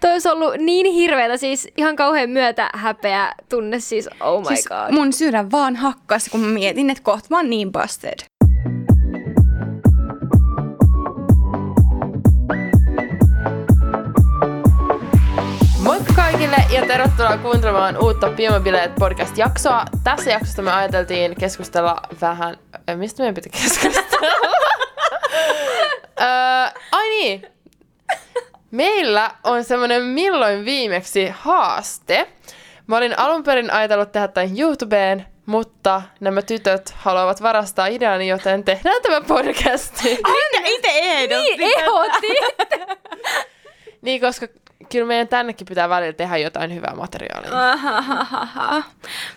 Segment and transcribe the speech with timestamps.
[0.00, 4.66] Toi olisi ollut niin hirveätä, siis ihan kauhean myötä häpeä tunne, siis oh my siis
[4.66, 4.90] god.
[4.90, 8.18] mun sydän vaan hakkas, kun mä mietin, että kohta mä oon niin busted.
[15.82, 19.84] Moikka kaikille ja tervetuloa kuuntelemaan uutta Piemobileet podcast-jaksoa.
[20.04, 22.56] Tässä jaksossa me ajateltiin keskustella vähän...
[22.96, 24.00] Mistä meidän piti keskustella?
[26.20, 27.42] öö, ai niin,
[28.70, 32.28] Meillä on semmoinen milloin viimeksi haaste.
[32.86, 38.64] Mä olin alun perin ajatellut tehdä tämän YouTubeen, mutta nämä tytöt haluavat varastaa ideani, joten
[38.64, 40.18] tehdään tämä podcasti.
[40.24, 41.56] Aina itse ehdotti.
[41.56, 42.26] Niin, ehdotti.
[44.02, 44.46] niin, koska
[44.92, 47.70] kyllä meidän tännekin pitää välillä tehdä jotain hyvää materiaalia.
[47.70, 48.82] Ahahaha.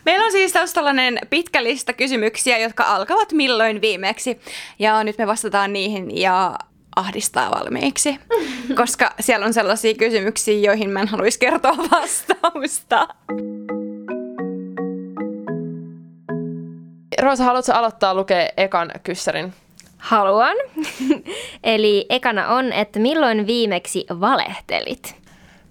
[0.06, 4.42] Meillä on siis tällainen pitkä lista kysymyksiä, jotka alkavat milloin viimeksi.
[4.80, 6.56] Ja nyt me vastataan niihin ja
[6.96, 8.20] ahdistaa valmiiksi,
[8.76, 13.08] koska siellä on sellaisia kysymyksiä, joihin mä en haluaisi kertoa vastausta.
[17.22, 19.54] Roosa, haluatko aloittaa lukea ekan kyssärin?
[19.98, 20.56] Haluan.
[21.64, 25.16] Eli ekana on, että milloin viimeksi valehtelit?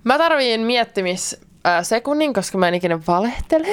[0.04, 1.40] Mä tarviin miettimis
[1.82, 3.68] sekunnin, koska mä en ikinä valehtele.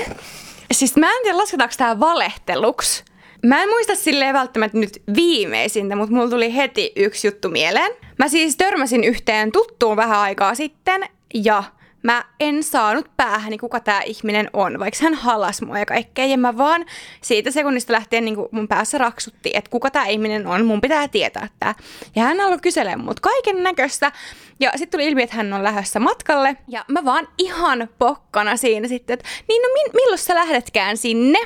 [0.72, 3.04] Siis mä en tiedä, lasketaanko tää valehteluksi.
[3.46, 7.92] Mä en muista silleen välttämättä nyt viimeisintä, mutta mulla tuli heti yksi juttu mieleen.
[8.20, 11.64] Mä siis törmäsin yhteen tuttuun vähän aikaa sitten ja
[12.04, 16.26] mä en saanut päähäni, kuka tämä ihminen on, vaikka hän halas mua ja kaikkea.
[16.26, 16.86] Ja mä vaan
[17.22, 21.48] siitä sekunnista lähtien niin mun päässä raksutti, että kuka tämä ihminen on, mun pitää tietää
[21.60, 21.76] tämä.
[22.16, 24.12] Ja hän alkoi kyselemään mut kaiken näköistä.
[24.60, 26.58] Ja sitten tuli ilmi, että hän on lähdössä matkalle.
[26.68, 31.40] Ja mä vaan ihan pokkana siinä sitten, että niin no mi- milloin sä lähdetkään sinne?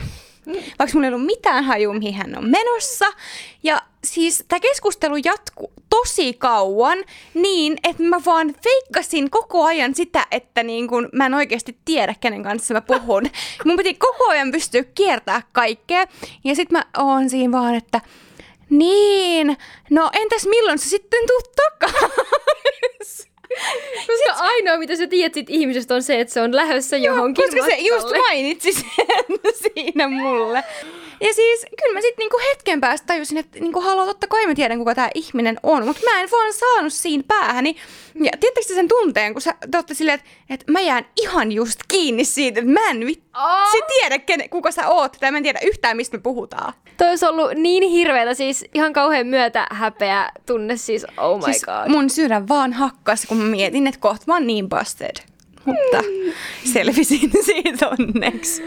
[0.80, 3.06] Vaikka mulla ei ollut mitään haju, mihin hän on menossa.
[3.64, 6.98] Ja siis tämä keskustelu jatkuu tosi kauan
[7.34, 12.16] niin, että mä vaan feikkasin koko ajan sitä, että niin kun mä en oikeasti tiedä,
[12.20, 13.24] kenen kanssa mä puhun.
[13.66, 16.06] Mun piti koko ajan pystyä kiertämään kaikkea.
[16.44, 18.02] Ja sitten mä oon siinä vaan, että
[18.70, 19.58] niin,
[19.90, 23.31] no entäs milloin sä sitten tuut takaisin?
[24.08, 24.42] Koska Sit...
[24.42, 27.82] ainoa, mitä sä tiedät sit ihmisestä on se, että se on lähdössä johonkin Koska matkalle.
[27.84, 28.86] se just mainitsi sen
[29.76, 30.64] siinä mulle.
[31.22, 34.56] Ja siis kyllä mä sitten niinku hetken päästä tajusin, että niinku haluan totta kai mä
[34.56, 37.76] tiedän, kuka tämä ihminen on, mutta mä en vaan saanut siinä päähäni.
[38.16, 39.54] Ja tiedättekö sen tunteen, kun sä
[39.88, 43.88] te silleen, että, että mä jään ihan just kiinni siitä, että mä en vit- oh.
[43.88, 46.74] tiedä, ken, kuka sä oot, tai mä en tiedä yhtään, mistä me puhutaan.
[46.98, 51.64] Toi olisi ollut niin hirveätä, siis ihan kauhean myötä häpeä tunne, siis oh my siis
[51.64, 51.88] god.
[51.88, 55.16] mun sydän vaan hakkas, kun mä mietin, että kohta mä oon niin busted.
[55.66, 56.04] Mutta
[56.74, 58.62] selvisin siitä onneksi.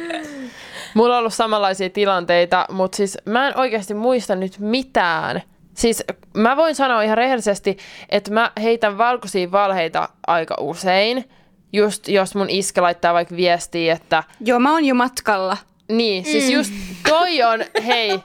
[0.95, 5.43] Mulla on ollut samanlaisia tilanteita, mutta siis mä en oikeasti muista nyt mitään.
[5.75, 7.77] Siis mä voin sanoa ihan rehellisesti,
[8.09, 11.31] että mä heitän valkoisia valheita aika usein.
[11.73, 14.25] Just jos mun iskä laittaa vaikka viestiä, että...
[14.41, 15.57] Joo, mä oon jo matkalla.
[15.89, 16.51] Niin, siis mm.
[16.51, 16.73] just
[17.09, 18.11] toi on, hei,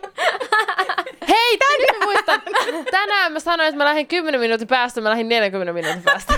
[1.29, 2.41] Hei, tänään muistan.
[2.91, 6.33] Tänään mä sanoin, että mä lähdin 10 minuutin päästä, mä lähdin 40 minuutin päästä.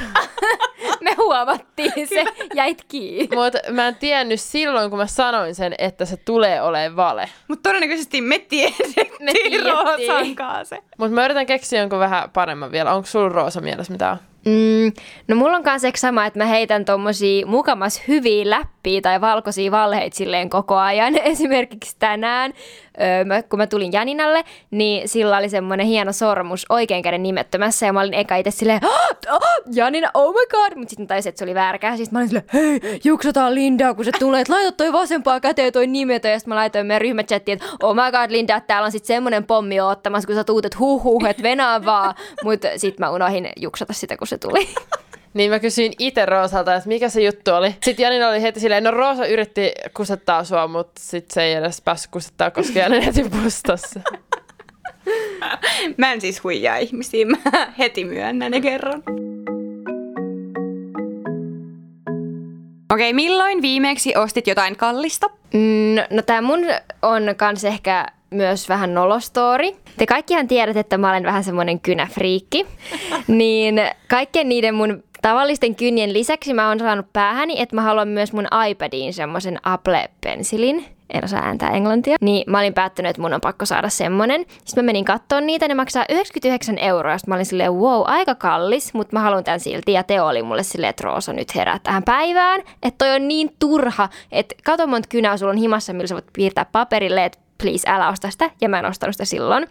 [1.01, 2.23] me huomattiin se,
[2.55, 3.35] jäit kiinni.
[3.35, 7.29] Mutta mä en tiennyt silloin, kun mä sanoin sen, että se tulee olemaan vale.
[7.47, 10.35] Mutta todennäköisesti me tiedettiin, me tiedettiin.
[10.35, 10.75] kanssa.
[10.97, 12.93] Mutta mä yritän keksiä jonkun vähän paremman vielä.
[12.93, 14.17] Onko sulla Roosa mielessä mitään?
[14.45, 14.91] Mm,
[15.27, 20.17] no mulla on kanssa sama, että mä heitän tommosia mukamas hyviä läppiä tai valkoisia valheita
[20.17, 21.17] silleen koko ajan.
[21.23, 22.53] Esimerkiksi tänään,
[22.99, 27.93] öö, kun mä tulin Janinalle, niin sillä oli semmoinen hieno sormus oikein käden nimettömässä ja
[27.93, 29.41] mä olin eka itse silleen, oh, oh,
[29.73, 32.45] Janina, oh my god, mutta sitten taisin, että se oli väärä Sitten mä olin silleen,
[32.53, 36.29] hei, juksataan Lindaa, kun se tulee, että laita toi vasempaa käteen toi nimetä.
[36.29, 39.43] Ja sitten mä laitoin meidän ryhmächattiin, että oh my god, Linda, täällä on sitten semmoinen
[39.43, 42.15] pommi ottamassa, kun sä tuut, että huh, huh että venaa vaan.
[42.43, 44.69] Mutta sitten mä unohin juksata sitä, kun se tuli.
[45.33, 47.75] Niin mä kysyin itse Roosalta, että mikä se juttu oli.
[47.83, 51.81] Sitten Janina oli heti silleen, no Roosa yritti kusettaa sua, mutta sitten se ei edes
[51.81, 53.99] päässyt kusettaa, koska Janina heti pustassa.
[55.97, 57.37] Mä en siis huijaa ihmisiä, mä
[57.79, 59.03] heti myönnän ja kerron.
[62.93, 65.27] Okei, okay, milloin viimeksi ostit jotain kallista?
[65.53, 66.59] Mm, no, no tää mun
[67.01, 69.75] on kans ehkä myös vähän nolostori.
[69.97, 72.65] Te kaikkihan tiedät, että mä olen vähän semmoinen kynäfriikki.
[73.27, 78.33] niin kaikkien niiden mun tavallisten kynjen lisäksi mä oon saanut päähäni, että mä haluan myös
[78.33, 83.41] mun iPadiin semmoisen Apple-pensilin en osaa ääntää englantia, niin mä olin päättänyt, että mun on
[83.41, 84.45] pakko saada semmonen.
[84.65, 87.17] Sitten mä menin kattoon niitä, ne maksaa 99 euroa.
[87.17, 89.93] Sitten mä olin silleen, wow, aika kallis, mutta mä haluan tämän silti.
[89.93, 92.61] Ja Teo oli mulle silleen, että Roosa nyt herää tähän päivään.
[92.83, 96.33] Että toi on niin turha, että kato monta kynää sulla on himassa, millä sä voit
[96.33, 98.49] piirtää paperille, että please älä osta sitä.
[98.61, 99.67] Ja mä en ostanut sitä silloin.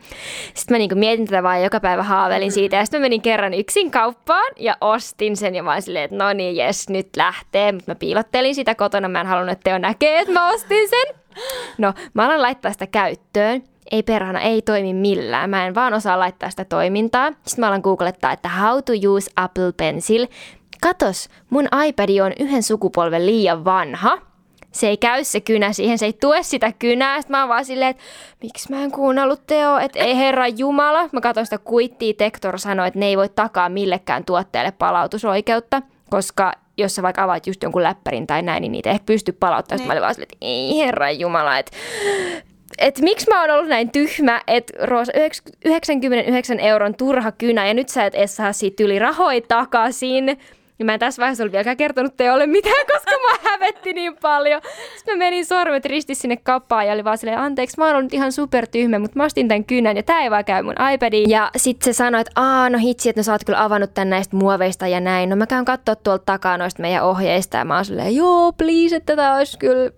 [0.55, 2.77] Sitten mä niinku mietin tätä vaan joka päivä haaveilin siitä.
[2.77, 5.55] Ja sitten mä menin kerran yksin kauppaan ja ostin sen.
[5.55, 7.73] Ja mä olin silleen, että no niin, jes, nyt lähtee.
[7.73, 9.09] Mutta mä piilottelin sitä kotona.
[9.09, 11.15] Mä en halunnut, että Teo näkee, että mä ostin sen.
[11.79, 15.51] No, mä alan laittaa sitä käyttöön ei perhana, ei toimi millään.
[15.51, 17.29] Mä en vaan osaa laittaa sitä toimintaa.
[17.29, 20.27] Sitten mä alan googlettaa, että how to use Apple Pencil.
[20.81, 24.19] Katos, mun iPad on yhden sukupolven liian vanha.
[24.73, 27.21] Se ei käy se kynä siihen, se ei tue sitä kynää.
[27.21, 28.03] Sitten mä oon vaan silleen, että
[28.43, 31.09] miksi mä en kuunnellut Teo, että ei herra Jumala.
[31.13, 36.53] Mä katsoin sitä kuittia, Tektor sanoi, että ne ei voi takaa millekään tuotteelle palautusoikeutta, koska
[36.77, 39.79] jos sä vaikka avaat just jonkun läppärin tai näin, niin niitä ei pysty palauttamaan.
[39.79, 41.77] Sitten mä olin vaan silleen, että ei herra Jumala, että
[42.79, 45.13] et miksi mä oon ollut näin tyhmä, että Roosa,
[45.65, 50.39] 99 euron turha kynä ja nyt sä et edes saa siitä yli rahoja takaisin.
[50.81, 54.61] Ja mä en tässä vaiheessa ollut vieläkään kertonut teolle mitään, koska mä hävetti niin paljon.
[54.97, 58.15] Sitten mä menin sormet risti sinne kappaan ja oli vaan silleen, anteeksi, mä oon ollut
[58.15, 61.31] ihan super tyhmä, mutta mä ostin tämän kynän ja tää ei vaan käy mun iPadiin.
[61.31, 64.11] Ja sitten se sanoi, että aa, no hitsi, että no sä oot kyllä avannut tän
[64.11, 65.29] näistä muoveista ja näin.
[65.29, 68.97] No mä käyn katsoa tuolta takaa noista meidän ohjeista ja mä oon silleen, joo, please,
[68.97, 69.91] että tätä olisi kyllä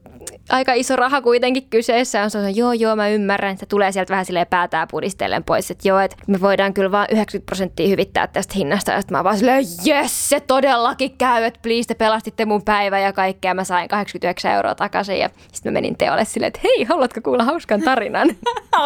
[0.50, 2.22] aika iso raha kuitenkin kyseessä.
[2.22, 3.58] On se on, joo, joo, mä ymmärrän.
[3.58, 7.06] Se tulee sieltä vähän silleen päätään pudistellen pois, että joo, että me voidaan kyllä vain
[7.10, 8.92] 90 prosenttia hyvittää tästä hinnasta.
[8.92, 12.98] Ja sitten mä vaan silleen, yes, se todellakin käy, että please, te pelastitte mun päivä
[12.98, 13.54] ja kaikkea.
[13.54, 17.44] Mä sain 89 euroa takaisin ja sitten mä menin teolle silleen, että hei, haluatko kuulla
[17.44, 18.28] hauskan tarinan?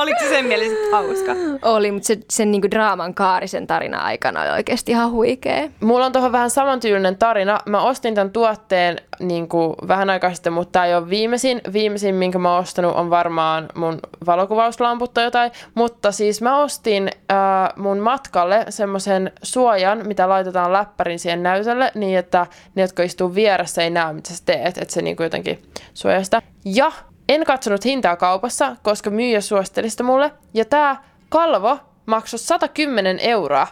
[0.01, 1.33] Oliko se sen mielestä hauska?
[1.63, 5.69] Oli, mutta se, sen niinku draaman kaari sen tarina aikana oli oikeasti ihan huikea.
[5.81, 7.59] Mulla on tuohon vähän samantyylinen tarina.
[7.67, 11.46] Mä ostin tämän tuotteen niin kuin vähän aikaa sitten, mutta tämä ei ole viimeisin.
[11.73, 15.51] Viimeisin, minkä mä oon ostanut, on varmaan mun valokuvauslamput tai jotain.
[15.75, 17.37] Mutta siis mä ostin äh,
[17.77, 23.83] mun matkalle semmoisen suojan, mitä laitetaan läppärin siihen näytölle, niin että ne, jotka istuu vieressä,
[23.83, 24.79] ei näe, mitä sä teet.
[24.79, 25.63] Että se niin kuin jotenkin
[25.95, 26.43] suojaa sitä.
[26.65, 26.93] Ja
[27.29, 30.33] en katsonut hintaa kaupassa, koska myyjä suositteli sitä mulle.
[30.55, 33.67] Ja tää kalvo maksoi 110 euroa.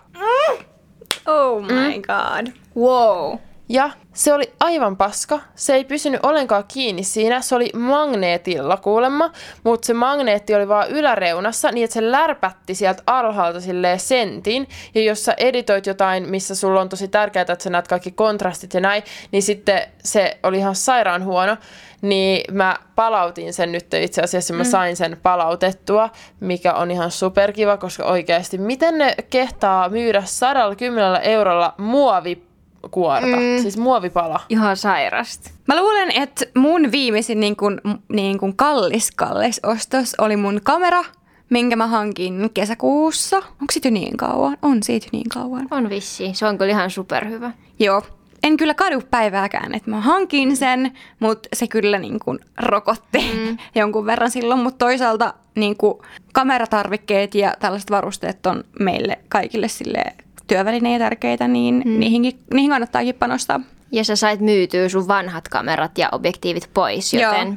[1.26, 2.02] Oh my mm.
[2.02, 2.52] god.
[2.76, 3.38] Wow.
[3.68, 5.40] Ja se oli aivan paska.
[5.54, 7.40] Se ei pysynyt ollenkaan kiinni siinä.
[7.40, 9.30] Se oli magneetilla kuulemma,
[9.64, 14.68] mutta se magneetti oli vaan yläreunassa niin, että se lärpätti sieltä alhaalta silleen sentin.
[14.94, 18.74] Ja jos sä editoit jotain, missä sulla on tosi tärkeää, että sä näet kaikki kontrastit
[18.74, 19.02] ja näin,
[19.32, 21.56] niin sitten se oli ihan sairaan huono.
[22.02, 24.68] Niin mä palautin sen nyt itse asiassa, mä mm.
[24.70, 31.74] sain sen palautettua, mikä on ihan superkiva, koska oikeasti miten ne kehtaa myydä 110 eurolla
[31.78, 32.53] muovi
[32.90, 33.62] kuorta, mm.
[33.62, 34.40] siis muovipala.
[34.48, 35.50] Ihan sairasta.
[35.68, 41.04] Mä luulen, että mun viimeisin niin kun, niin kun kallis kallis ostos oli mun kamera,
[41.50, 43.36] minkä mä hankin kesäkuussa.
[43.36, 44.56] Onko siitä jo niin kauan?
[44.62, 45.68] On siitä niin kauan.
[45.70, 46.30] On vissi.
[46.34, 47.50] Se on kyllä ihan superhyvä.
[47.78, 48.02] Joo.
[48.42, 53.56] En kyllä kadu päivääkään, että mä hankin sen, mutta se kyllä niin kuin rokotti mm.
[53.80, 54.60] jonkun verran silloin.
[54.60, 55.98] Mutta toisaalta niin kuin
[56.32, 60.04] kameratarvikkeet ja tällaiset varusteet on meille kaikille sille
[60.46, 62.00] työvälineitä tärkeitä, niin mm.
[62.00, 62.22] niihin,
[62.54, 63.60] niihin kannattaakin panostaa.
[63.92, 67.56] Ja sä sait myytyä sun vanhat kamerat ja objektiivit pois, joten Joo.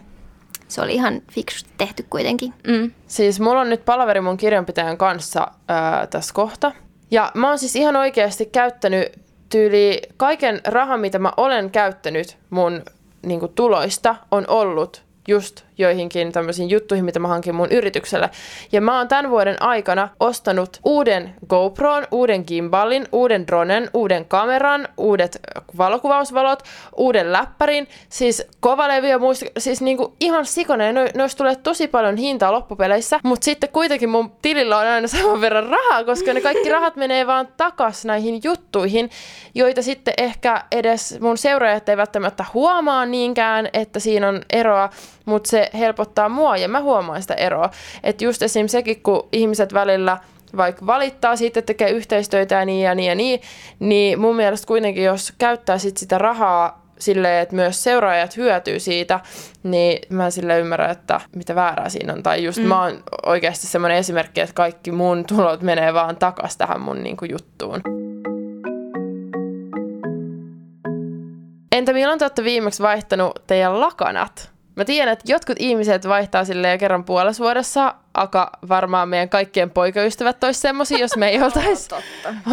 [0.67, 2.53] se oli ihan fiksusti tehty kuitenkin.
[2.67, 2.91] Mm.
[3.07, 6.71] Siis mulla on nyt palaveri mun kirjanpitäjän kanssa ää, tässä kohta.
[7.11, 9.11] Ja mä oon siis ihan oikeasti käyttänyt
[9.49, 12.81] tyyli kaiken rahan, mitä mä olen käyttänyt mun
[13.25, 18.29] niin kuin, tuloista, on ollut just joihinkin tämmöisiin juttuihin, mitä mä hankin mun yritykselle.
[18.71, 24.87] Ja mä oon tämän vuoden aikana ostanut uuden GoPron, uuden gimbalin, uuden dronen, uuden kameran,
[24.97, 25.39] uudet
[25.77, 26.63] valokuvausvalot,
[26.97, 31.01] uuden läppärin, siis kovalevy ja muista, siis niinku ihan sikoneen, no,
[31.37, 36.03] tulee tosi paljon hintaa loppupeleissä, mutta sitten kuitenkin mun tilillä on aina saman verran rahaa,
[36.03, 39.09] koska ne kaikki rahat menee vaan takas näihin juttuihin,
[39.55, 44.89] joita sitten ehkä edes mun seuraajat ei välttämättä huomaa niinkään, että siinä on eroa,
[45.27, 47.69] mutta se helpottaa mua ja mä huomaan sitä eroa.
[48.03, 48.67] Että just esim.
[48.67, 50.17] sekin, kun ihmiset välillä
[50.57, 53.41] vaikka valittaa siitä, että tekee yhteistyötä ja niin ja niin ja niin,
[53.79, 59.19] niin mun mielestä kuitenkin, jos käyttää sit sitä rahaa silleen, että myös seuraajat hyötyy siitä,
[59.63, 62.23] niin mä sille ymmärrän, että mitä väärää siinä on.
[62.23, 62.65] Tai just mm.
[62.65, 67.25] mä oon oikeasti semmoinen esimerkki, että kaikki mun tulot menee vaan takas tähän mun niinku
[67.25, 67.81] juttuun.
[71.71, 74.56] Entä milloin te olette viimeksi vaihtanut teidän lakanat?
[74.77, 80.43] Mä tiedän, että jotkut ihmiset vaihtaa sille kerran puolessa vuodessa, aka varmaan meidän kaikkien poikaystävät
[80.43, 81.89] olisi semmosia, jos me ei oltaisi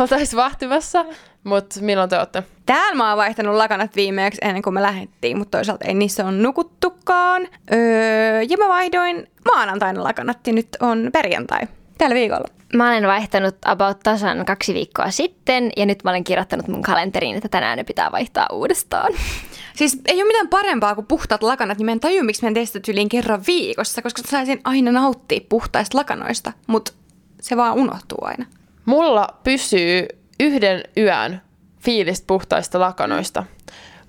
[0.01, 1.05] oltais vahtimassa.
[1.45, 2.43] Mutta milloin te olette?
[2.67, 6.43] Täällä mä oon vaihtanut lakanat viimeksi ennen kuin me lähdettiin, mutta toisaalta ei niissä on
[6.43, 7.49] nukuttukaan.
[7.73, 11.61] Öö, ja mä vaihdoin maanantaina lakanat ja nyt on perjantai.
[11.99, 12.49] Tällä viikolla?
[12.75, 17.37] Mä olen vaihtanut about tasan kaksi viikkoa sitten ja nyt mä olen kirjoittanut mun kalenteriin,
[17.37, 19.13] että tänään ne pitää vaihtaa uudestaan.
[19.77, 22.55] Siis ei ole mitään parempaa kuin puhtaat lakanat, niin mä en taju, miksi mä en
[22.55, 26.93] tee sitä tyyliin kerran viikossa, koska saisin aina nauttia puhtaista lakanoista, mutta
[27.41, 28.47] se vaan unohtuu aina.
[28.85, 30.07] Mulla pysyy
[30.41, 31.41] yhden yön
[31.81, 33.45] fiilistä puhtaista lakanoista,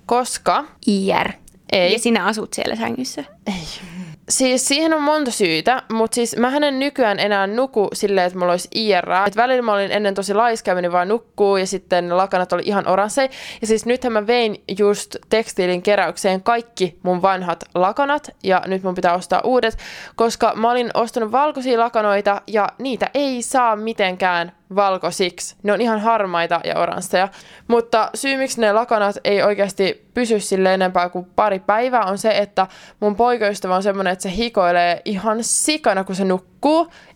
[0.06, 1.32] koska IR.
[1.72, 1.94] ei.
[1.94, 3.24] Ja sinä asut siellä sängyssä.
[4.30, 8.54] Siis siihen on monta syytä, mutta siis mä en nykyään enää nuku silleen, että mulla
[8.54, 9.06] olisi IR.
[9.28, 12.62] Et välillä mä olin ennen tosi laiska ja menin vaan nukkuu ja sitten lakanat oli
[12.66, 13.30] ihan oransseja.
[13.62, 18.96] Ja siis nythän mä vein just tekstiilin keräykseen kaikki mun vanhat lakanat ja nyt mun
[18.96, 19.78] pitää ostaa uudet,
[20.16, 25.56] koska mä olin ostanut valkoisia lakanoita ja niitä ei saa mitenkään valkoisiksi.
[25.64, 27.28] Ne on ihan harmaita ja oransseja.
[27.68, 32.38] Mutta syy, miksi ne lakanat ei oikeasti pysy sille enempää kuin pari päivää, on se,
[32.38, 32.68] että
[33.00, 36.55] mun poikaystävä on semmoinen, että se hikoilee ihan sikana, kun se nukkuu.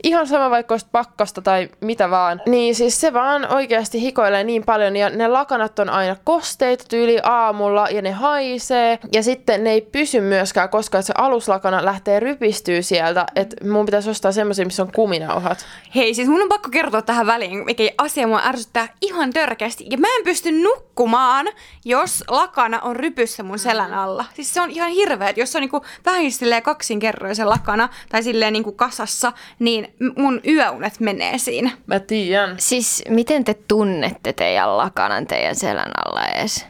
[0.03, 2.41] Ihan sama vaikka olisi pakkasta tai mitä vaan.
[2.45, 7.19] Niin siis se vaan oikeasti hikoilee niin paljon ja ne lakanat on aina kosteita tyyli
[7.23, 8.99] aamulla ja ne haisee.
[9.13, 13.25] Ja sitten ne ei pysy myöskään, koska se aluslakana lähtee rypistyy sieltä.
[13.35, 15.65] Että mun pitäisi ostaa semmoisia, missä on kuminauhat.
[15.95, 19.85] Hei, siis mun on pakko kertoa tähän väliin, mikä asia mua ärsyttää ihan törkeästi.
[19.89, 21.47] Ja mä en pysty nukkumaan,
[21.85, 24.25] jos lakana on rypyssä mun selän alla.
[24.33, 28.23] Siis se on ihan hirveä, että jos se on niinku vähän silleen kaksinkerroisen lakana tai
[28.23, 31.72] silleen niinku kasassa, niin mun yöunet menee siinä.
[31.88, 32.55] Mä tiedän.
[32.58, 36.65] Siis miten te tunnette teidän lakanan teidän selän alla ees?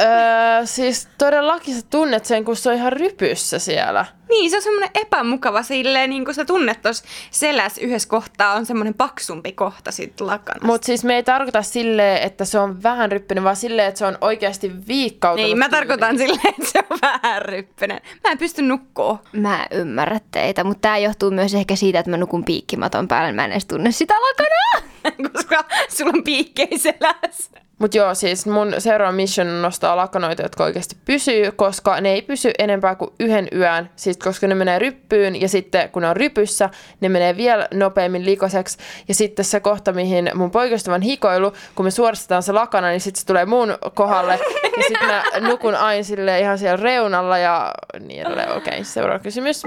[0.00, 4.04] Öö, siis todellakin sä tunnet sen, kun se on ihan rypyssä siellä.
[4.28, 8.66] Niin, se on semmoinen epämukava silleen, niin kuin sä tunnet tuossa selässä yhdessä kohtaa on
[8.66, 10.66] semmoinen paksumpi kohta sit lakanasta.
[10.66, 14.06] Mutta siis me ei tarkoita silleen, että se on vähän ryppynyt, vaan silleen, että se
[14.06, 15.48] on oikeasti viikkautunut.
[15.48, 18.00] Niin, mä tarkoitan silleen, että se on vähän ryppynen.
[18.24, 19.18] Mä en pysty nukkuu.
[19.32, 23.32] Mä ymmärrän teitä, mutta tämä johtuu myös ehkä siitä, että mä nukun piikkimaton päälle.
[23.32, 24.85] Mä en edes tunne sitä lakanaa.
[25.32, 27.66] koska sulla on piikkei selässä.
[27.78, 32.22] Mut joo, siis mun seuraava mission on nostaa lakanoita, jotka oikeasti pysyy, koska ne ei
[32.22, 36.16] pysy enempää kuin yhden yön, siis koska ne menee ryppyyn ja sitten kun ne on
[36.16, 36.70] rypyssä,
[37.00, 38.78] ne menee vielä nopeammin likoseksi.
[39.08, 43.20] Ja sitten se kohta, mihin mun poikaystävän hikoilu, kun me suoristetaan se lakana, niin sitten
[43.20, 44.38] se tulee mun kohdalle.
[44.76, 48.50] Ja sitten mä nukun aina silleen ihan siellä reunalla ja niin edelleen.
[48.50, 49.62] Okei, okay, seuraava kysymys.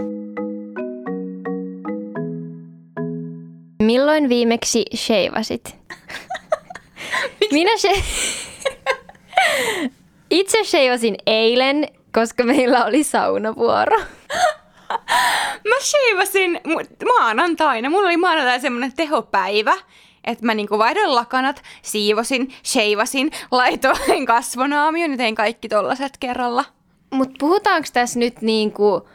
[3.84, 5.76] Milloin viimeksi sheivasit?
[7.52, 8.04] Minä she...
[10.30, 14.00] Itse sheivasin eilen, koska meillä oli saunavuoro.
[15.70, 16.62] Mä sheivasin
[17.06, 17.90] maanantaina.
[17.90, 19.74] Mulla oli maanantaina semmonen tehopäivä,
[20.24, 26.66] että mä niinku vaihdoin lakanat, siivosin, sheivasin, laitoin kasvonaamion ja tein kaikki tollaset kerralla.
[27.10, 29.10] Mutta puhutaanko tässä nyt niinku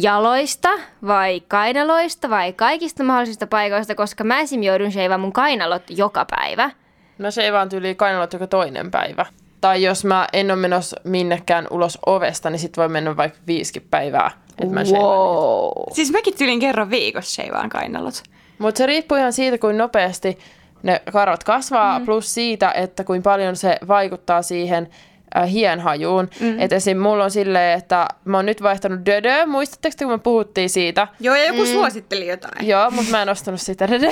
[0.00, 0.68] jaloista
[1.06, 4.62] vai kainaloista vai kaikista mahdollisista paikoista, koska mä esim.
[4.62, 6.70] joudun sheivaamaan mun kainalot joka päivä.
[7.18, 9.26] Mä seivaan tyyliin kainalot joka toinen päivä.
[9.60, 13.86] Tai jos mä en ole menossa minnekään ulos ovesta, niin sit voi mennä vaikka viisikin
[13.90, 15.70] päivää, että mä seivaan wow.
[15.92, 18.22] Siis mäkin tyylin kerran viikossa sheivaan kainalot.
[18.58, 20.38] Mutta se riippuu ihan siitä, kuinka nopeasti
[20.82, 22.04] ne karvat kasvaa, mm.
[22.04, 24.88] plus siitä, että kuinka paljon se vaikuttaa siihen
[25.36, 26.28] äh, hienhajuun.
[26.40, 26.60] Mm.
[26.60, 26.98] Että esim.
[26.98, 29.46] mulla on silleen, että mä oon nyt vaihtanut dödö.
[29.46, 31.08] Muistatteko te, kun me puhuttiin siitä?
[31.20, 31.66] Joo, ja joku mm.
[31.66, 32.68] suositteli jotain.
[32.68, 34.10] Joo, mutta mä en ostanut sitä dödö.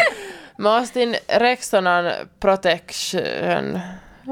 [0.58, 2.04] mä ostin Rexonan
[2.40, 3.80] Protection.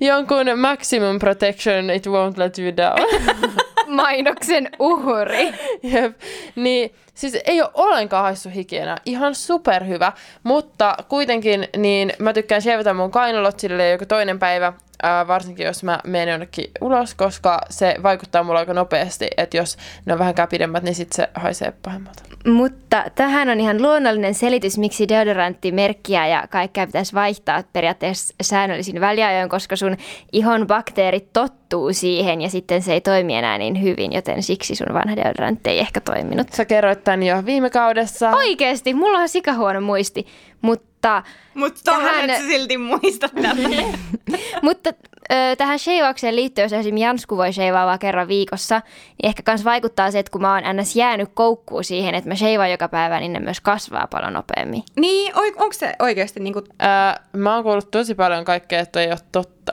[0.00, 3.00] Jonkun Maximum Protection, it won't let you down.
[3.90, 5.54] Mainoksen uhri.
[5.82, 6.20] Jep.
[6.56, 8.96] Niin, siis ei ole ollenkaan haissu higiena.
[9.04, 10.12] Ihan superhyvä.
[10.42, 14.72] Mutta kuitenkin, niin mä tykkään shevata mun kainalot silleen joku toinen päivä.
[15.02, 19.76] Ää, varsinkin jos mä menen jonnekin ulos, koska se vaikuttaa mulla aika nopeasti, että jos
[20.06, 22.22] ne on vähän pidemmät, niin sit se haisee pahemmalta.
[22.46, 29.48] Mutta tähän on ihan luonnollinen selitys, miksi deodoranttimerkkiä ja kaikkea pitäisi vaihtaa periaatteessa säännöllisin väliajoin,
[29.48, 29.96] koska sun
[30.32, 34.94] ihon bakteerit tottuu siihen ja sitten se ei toimi enää niin hyvin, joten siksi sun
[34.94, 36.52] vanha deodorantti ei ehkä toiminut.
[36.52, 38.30] Sä kerroit tän jo viime kaudessa.
[38.30, 40.26] Oikeesti, mulla on sikahuono muisti,
[40.62, 41.22] mutta
[41.54, 43.56] Mutta Tähän- silti muista tätä.
[44.62, 44.90] Mutta
[45.32, 48.78] ö, tähän sheivaukseen liittyen, jos esimerkiksi Jansku voi sheivaa vaan kerran viikossa,
[49.22, 50.96] niin ehkä kans vaikuttaa se, että kun mä oon ns.
[50.96, 54.82] jäänyt koukkuun siihen, että mä sheivaan joka päivä, niin ne myös kasvaa paljon nopeammin.
[54.96, 56.62] niin, oi, onko se oikeasti niinku...
[56.78, 59.72] Ää, mä oon kuullut tosi paljon kaikkea, että ei ole totta.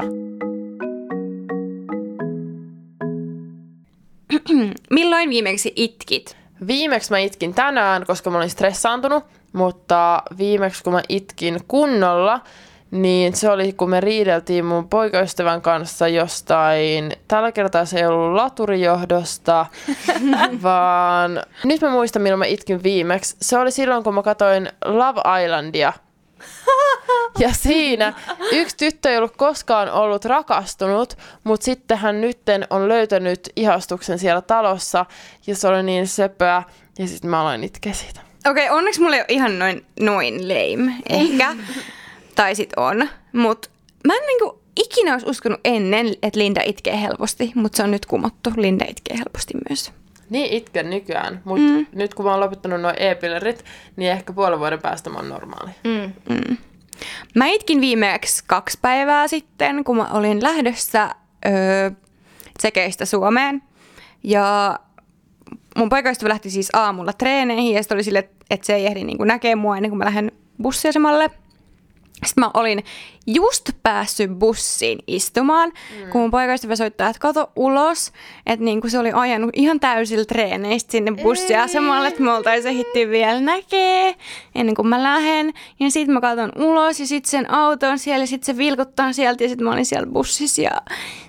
[4.89, 6.38] Milloin viimeksi itkit?
[6.67, 9.24] Viimeksi mä itkin tänään, koska mä olin stressaantunut,
[9.58, 12.42] mutta viimeksi kun mä itkin kunnolla,
[12.92, 18.36] niin se oli, kun me riideltiin mun poikaystävän kanssa jostain, tällä kertaa se ei ollut
[18.36, 19.66] laturijohdosta,
[20.64, 23.36] vaan nyt mä muistan, milloin mä itkin viimeksi.
[23.42, 25.94] Se oli silloin, kun mä katsoin Love Islandia.
[27.40, 28.14] Ja siinä
[28.52, 34.42] yksi tyttö ei ollut koskaan ollut rakastunut, mutta sitten hän nytten on löytänyt ihastuksen siellä
[34.42, 35.06] talossa
[35.48, 36.64] ja se oli niin söpöä
[37.00, 38.27] ja sitten mä aloin itkeä siitä.
[38.50, 41.56] Okei, okay, onneksi mulla ei ole ihan noin, noin lame, ehkä.
[42.36, 43.10] tai sit on.
[43.34, 43.70] Mut
[44.08, 48.06] mä en niinku ikinä olisi uskonut ennen, että Linda itkee helposti, mutta se on nyt
[48.06, 48.50] kumottu.
[48.58, 49.92] Linda itkee helposti myös.
[50.30, 51.86] Niin itken nykyään, mutta mm.
[51.92, 55.72] nyt kun mä oon lopettanut nuo e-pillerit, niin ehkä puolen vuoden päästä mä oon normaali.
[55.84, 56.36] Mm.
[56.36, 56.58] Mm.
[57.36, 61.92] Mä itkin viimeksi kaksi päivää sitten, kun mä olin lähdössä öö,
[62.58, 63.63] tsekeistä Suomeen.
[64.24, 64.80] Ja
[65.78, 69.18] mun poikaystävä lähti siis aamulla treeneihin ja sitten oli sille, että se ei ehdi niin
[69.26, 70.32] näkee mua ennen kuin mä lähden
[70.62, 71.30] bussiasemalle.
[72.26, 72.84] Sitten mä olin
[73.28, 76.10] just päässyt bussiin istumaan, mm.
[76.10, 78.12] kun mun poikaystävä soittaa, että kato ulos,
[78.46, 83.10] että niin kuin se oli ajanut ihan täysillä treeneistä sinne bussiasemalle, että me oltaisiin ehditty
[83.10, 84.16] vielä näkee
[84.56, 85.54] ennen kuin mä lähden.
[85.80, 89.14] Ja sitten mä katson ulos ja sitten sen auto on siellä ja sitten se vilkuttaa
[89.14, 90.82] sieltä ja sitten mä olin siellä bussissa ja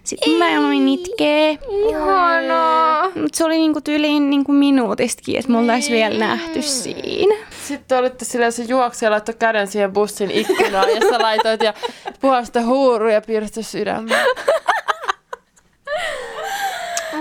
[0.04, 1.58] sitten mä aloin itkee.
[1.88, 3.04] Ihanaa.
[3.04, 7.34] Mutta se oli niinku tyyliin niinku minuutistakin, että me oltaisiin vielä nähty siinä.
[7.68, 11.74] Sitten olitte silleen, se juoksi ja laittoi käden siihen bussin ikkunaan ja sä laitoit ja
[12.20, 14.26] puhasta huuruja ja piirsi sydämään.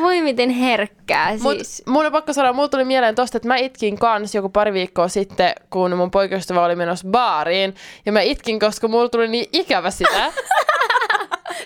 [0.01, 1.83] Voi miten herkkää Mut siis.
[1.87, 5.07] mun on pakko sanoa, mulla tuli mieleen tosta, että mä itkin kans joku pari viikkoa
[5.07, 7.75] sitten, kun mun poikaystävä oli menossa baariin.
[8.05, 10.31] Ja mä itkin, koska mulla tuli niin ikävä sitä.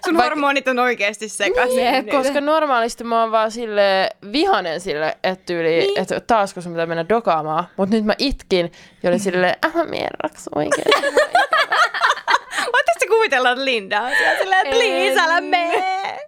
[0.05, 1.85] Sun Vaik- hormonit on oikeasti sekaisin.
[1.85, 2.15] Jep, nyt.
[2.15, 5.99] koska normaalisti mä oon vaan sille vihanen sille, että tyyli, niin.
[5.99, 7.63] että taas kun sun pitää mennä dokaamaan.
[7.77, 8.71] Mut nyt mä itkin
[9.03, 10.91] ja olin silleen, äh mierraks oikeesti.
[12.65, 16.19] Voitteko te kuvitella, että Linda on siellä silleen, please, älä mee.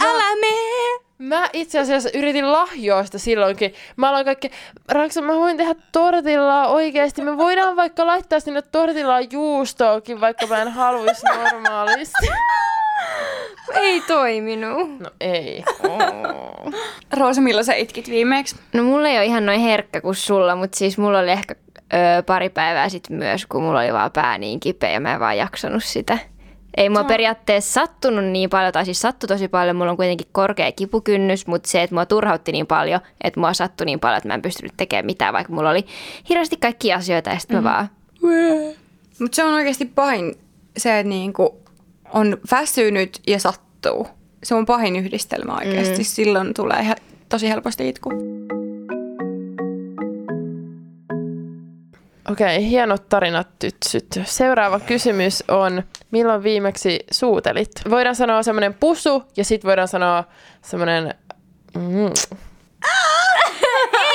[0.00, 1.04] Älä mee.
[1.18, 3.74] Mä itse asiassa yritin lahjoa sitä silloinkin.
[3.96, 4.50] Mä aloin kaikki,
[4.88, 7.22] Raksa, mä voin tehdä tortillaa oikeesti.
[7.22, 12.26] Me voidaan vaikka laittaa sinne tortillaan juustoakin, vaikka mä en haluaisi normaalisti.
[13.74, 15.00] Ei toiminut.
[15.00, 15.64] No ei.
[15.88, 16.72] Oh.
[17.18, 18.56] Roosa, milloin sä itkit viimeksi?
[18.72, 21.54] No mulla ei ole ihan noin herkkä kuin sulla, mutta siis mulla oli ehkä
[21.94, 25.20] ö, pari päivää sitten myös, kun mulla oli vaan pää niin kipeä ja mä en
[25.20, 26.18] vaan jaksanut sitä.
[26.76, 30.72] Ei mua periaatteessa sattunut niin paljon, tai siis sattui tosi paljon, mulla on kuitenkin korkea
[30.72, 34.34] kipukynnys, mutta se, että mua turhautti niin paljon, että mua sattui niin paljon, että mä
[34.34, 35.86] en pystynyt tekemään mitään, vaikka mulla oli
[36.28, 37.64] hirveästi kaikkia asioita ja sitten mm.
[37.64, 37.88] mä vaan,
[39.20, 40.34] Mutta se on oikeasti pahin
[40.76, 41.62] se, että niinku
[42.12, 44.08] on väsynyt ja sattuu.
[44.42, 45.98] Se on pahin yhdistelmä oikeasti.
[45.98, 46.04] Mm.
[46.04, 46.94] Silloin tulee
[47.28, 48.10] tosi helposti itku.
[52.30, 54.06] Okei, okay, hienot tarinat tytsyt.
[54.24, 57.70] Seuraava kysymys on, milloin viimeksi suutelit?
[57.90, 60.24] Voidaan sanoa semmoinen pusu ja sitten voidaan sanoa
[60.62, 61.14] semmoinen...
[61.74, 62.12] Mm.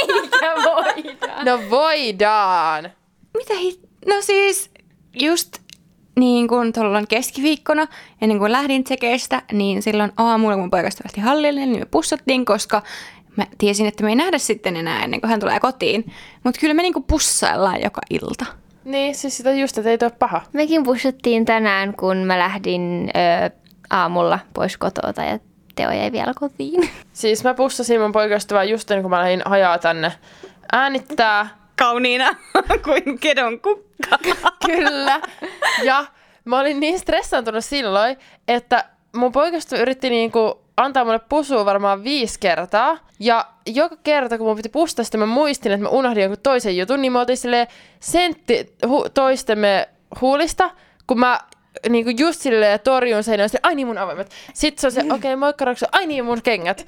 [0.01, 1.43] eikä voida.
[1.43, 2.91] No voidaan!
[3.37, 3.79] Mitä hit...
[4.05, 4.71] No siis
[5.19, 5.57] just
[6.19, 7.87] niin kuin tuolloin keskiviikkona,
[8.21, 12.81] ennen kuin lähdin tsekeistä, niin silloin aamulla mun poikasta lähti hallille, niin me pussattiin, koska
[13.35, 16.11] mä tiesin, että me ei nähdä sitten enää ennen kuin hän tulee kotiin.
[16.43, 18.45] Mutta kyllä me niinku pussaillaan joka ilta.
[18.83, 20.41] Niin, siis sitä just, että ei toi paha.
[20.53, 23.09] Mekin pussattiin tänään, kun mä lähdin
[23.45, 23.49] ö,
[23.89, 25.39] aamulla pois kotoa ja
[25.75, 26.89] Teo jäi vielä kotiin.
[27.13, 30.11] Siis mä pussasin mun poikaystävää just ennen kuin mä lähdin hajaa tänne
[30.71, 31.59] äänittää.
[31.77, 32.29] Kauniina
[32.85, 34.17] kuin kedon kukka.
[34.65, 35.21] Kyllä.
[35.83, 36.05] Ja
[36.45, 42.39] mä olin niin stressaantunut silloin, että mun poikaystävä yritti niinku antaa mulle pusua varmaan viisi
[42.39, 42.97] kertaa.
[43.19, 46.77] Ja joka kerta, kun mun piti pustaa sitä, mä muistin, että mä unohdin jonkun toisen
[46.77, 47.67] jutun, niin otin silleen
[47.99, 49.89] sentti hu- toistemme
[50.21, 50.69] huulista,
[51.07, 51.39] kun mä
[51.89, 54.31] niinku just silleen torjun sen, ja ai niin mun avaimet.
[54.53, 56.85] Sitten se on se, okei, okay, moikka Raksu, ai niin mun kengät.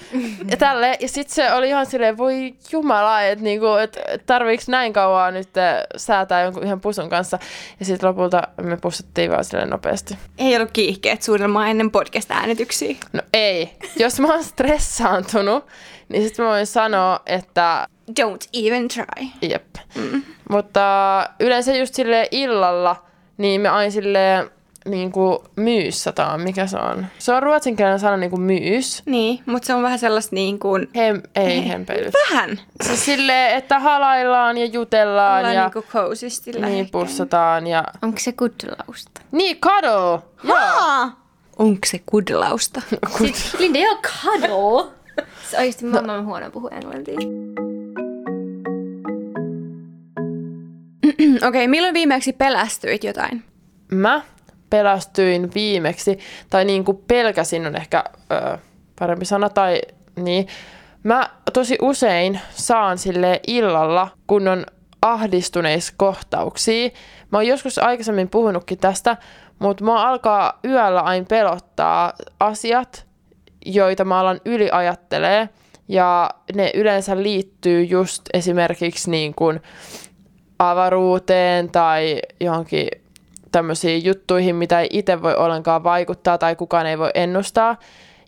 [0.49, 4.93] Ja tälleen, ja sitten se oli ihan silleen, voi jumala, että niinku, et tarviiks näin
[4.93, 7.39] kauan nyt äh, säätää jonkun yhden pusun kanssa.
[7.79, 10.17] Ja sitten lopulta me pussattiin vaan silleen nopeasti.
[10.37, 12.95] Ei ollut kiihkeet suunnilmaa ennen podcast-äänityksiä.
[13.13, 13.75] No ei.
[13.99, 15.67] Jos mä oon stressaantunut,
[16.09, 17.87] niin sitten mä voin sanoa, että
[18.19, 19.27] Don't even try.
[19.41, 19.63] jep.
[19.95, 20.23] Mm.
[20.49, 23.05] Mutta yleensä just sille illalla,
[23.37, 24.49] niin me aina silleen
[24.85, 27.05] niin kuin myyssataan, mikä se on?
[27.19, 29.03] Se on ruotsinkielinen sana niin kuin myys.
[29.05, 30.89] Niin, mutta se on vähän sellaista niin kuin...
[30.95, 32.11] Hem, ei hempeily.
[32.29, 32.59] Vähän.
[32.83, 35.85] Siis silleen, että halaillaan ja jutellaan Ollaan ja niin kuin
[36.45, 36.89] niin lähekkäin.
[36.91, 37.83] pussataan ja...
[38.01, 39.21] Onko se kudlausta?
[39.31, 40.23] Niin, kado!
[40.43, 40.57] Joo.
[40.57, 41.21] Aa!
[41.57, 42.81] Onko se kudlausta?
[43.17, 44.91] Siis Linda ei ole cuddle.
[45.49, 47.17] Se oikeasti mamma on huono puhua englantia.
[51.07, 53.43] Okei, okay, milloin viimeksi pelästyit jotain?
[53.91, 54.21] Mä
[54.71, 58.57] pelästyin viimeksi, tai niin kuin pelkäsin on ehkä ö,
[58.99, 59.81] parempi sana, tai
[60.15, 60.47] niin.
[61.03, 64.65] Mä tosi usein saan sille illalla, kun on
[65.01, 65.93] ahdistuneissa.
[67.31, 69.17] Mä oon joskus aikaisemmin puhunutkin tästä,
[69.59, 73.05] mutta mua alkaa yöllä aina pelottaa asiat,
[73.65, 75.49] joita mä alan yliajattelee.
[75.87, 79.61] Ja ne yleensä liittyy just esimerkiksi niin kuin
[80.59, 82.87] avaruuteen tai johonkin
[83.51, 87.79] tämmöisiin juttuihin, mitä ei itse voi ollenkaan vaikuttaa tai kukaan ei voi ennustaa.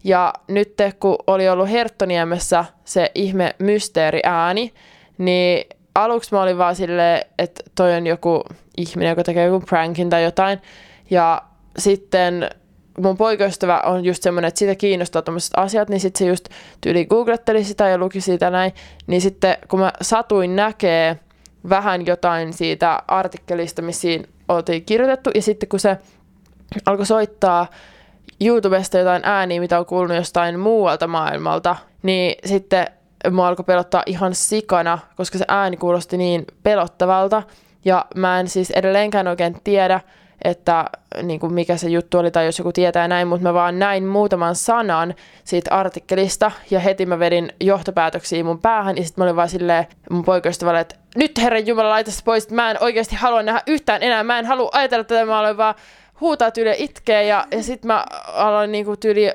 [0.03, 4.73] Ja nyt kun oli ollut Herttoniemessä se ihme mysteeriääni,
[5.17, 8.43] niin aluksi mä olin vaan silleen, että toi on joku
[8.77, 10.61] ihminen, joka tekee joku prankin tai jotain.
[11.09, 11.41] Ja
[11.77, 12.49] sitten
[12.97, 16.49] mun poikaystävä on just semmoinen, että siitä kiinnostaa tämmöiset asiat, niin sitten se just
[16.81, 18.71] tyyli googletteli sitä ja luki siitä näin.
[19.07, 21.19] Niin sitten kun mä satuin näkee
[21.69, 25.97] vähän jotain siitä artikkelista, missä siinä oltiin kirjoitettu, ja sitten kun se
[26.85, 27.67] alkoi soittaa
[28.41, 32.87] YouTubesta jotain ääniä, mitä on kuulunut jostain muualta maailmalta, niin sitten
[33.31, 37.43] mua alkoi pelottaa ihan sikana, koska se ääni kuulosti niin pelottavalta.
[37.85, 39.99] Ja mä en siis edelleenkään oikein tiedä,
[40.43, 40.85] että
[41.23, 44.05] niin kuin mikä se juttu oli tai jos joku tietää näin, mutta mä vaan näin
[44.05, 49.35] muutaman sanan siitä artikkelista ja heti mä vedin johtopäätöksiä mun päähän ja sitten mä olin
[49.35, 53.43] vaan silleen mun poikaystävälle, että nyt herran Jumala laita pois, että mä en oikeasti halua
[53.43, 55.75] nähdä yhtään enää, mä en halua ajatella tätä, mä olen vaan
[56.21, 59.31] huutaa tyyli itkeä ja, ja sitten mä aloin niinku tyyli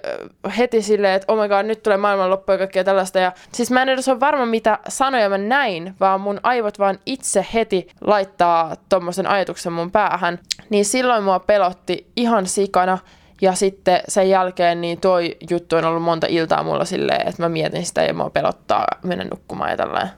[0.59, 3.19] heti silleen, että oh my god, nyt tulee maailmanloppu ja kaikkea tällaista.
[3.19, 6.99] Ja siis mä en edes ole varma, mitä sanoja mä näin, vaan mun aivot vaan
[7.07, 10.39] itse heti laittaa tommosen ajatuksen mun päähän.
[10.71, 12.99] Niin silloin mua pelotti ihan sikana.
[13.41, 17.49] Ja sitten sen jälkeen niin toi juttu on ollut monta iltaa mulla silleen, että mä
[17.49, 20.11] mietin sitä ja mua pelottaa mennä nukkumaan ja tällainen.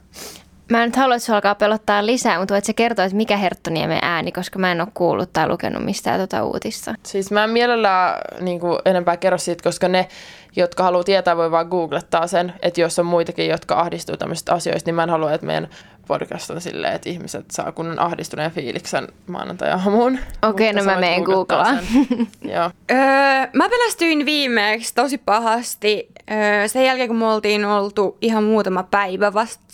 [0.71, 3.37] Mä en nyt halua, että se alkaa pelottaa lisää, mutta voit sä kertoa, että mikä
[3.37, 6.95] Herttoniemen ääni, koska mä en ole kuullut tai lukenut mistään tuota uutista.
[7.03, 10.09] Siis mä en mielellään niin kuin, enempää kerro siitä, koska ne,
[10.57, 14.89] jotka haluaa tietää, voi vaan googlettaa sen, että jos on muitakin, jotka ahdistuu tämmöisistä asioista,
[14.89, 15.69] niin mä en halua, että meidän
[16.07, 20.19] podcast on silleen, että ihmiset saa kunnon ahdistuneen fiiliksen maanantai-aamuun.
[20.43, 21.79] Okei, okay, no mä menen googlaan.
[22.55, 22.71] Joo.
[22.91, 22.99] Öö,
[23.53, 29.35] mä pelästyin viimeksi tosi pahasti öö, sen jälkeen, kun me oltiin oltu ihan muutama päivä
[29.35, 29.71] vasta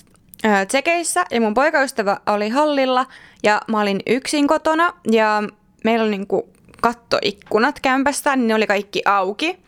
[0.68, 3.06] tsekeissä ja mun poikaystävä oli hallilla
[3.42, 5.42] ja mä olin yksin kotona ja
[5.84, 6.48] meillä oli niinku
[6.82, 9.58] kattoikkunat kämpästä, niin ne oli kaikki auki.